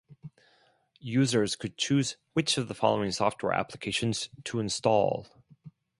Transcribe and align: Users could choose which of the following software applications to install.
Users 0.99 1.55
could 1.55 1.77
choose 1.77 2.17
which 2.33 2.57
of 2.57 2.67
the 2.67 2.73
following 2.73 3.11
software 3.11 3.53
applications 3.53 4.29
to 4.45 4.57
install. 4.59 5.27